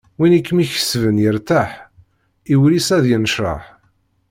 [0.17, 1.69] Win i kem-ikesben yertaḥ,
[2.51, 3.63] i wul-is ad yennecraḥ.